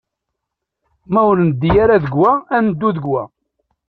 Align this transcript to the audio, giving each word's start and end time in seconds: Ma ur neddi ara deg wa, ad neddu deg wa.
Ma 1.11 1.21
ur 1.31 1.37
neddi 1.41 1.71
ara 1.83 2.03
deg 2.03 2.13
wa, 2.19 2.31
ad 2.55 2.61
neddu 2.65 2.89
deg 2.95 3.05
wa. 3.11 3.23